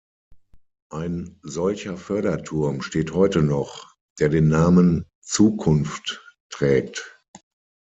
Ein 0.91 1.37
solcher 1.43 1.95
Förderturm 1.95 2.81
steht 2.81 3.13
heute 3.13 3.43
noch, 3.43 3.93
der 4.17 4.29
den 4.29 4.47
Namen 4.47 5.05
"Zukunft" 5.23 6.25
trägt. 6.49 7.19